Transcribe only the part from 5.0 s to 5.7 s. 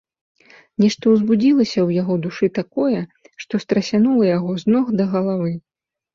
да галавы.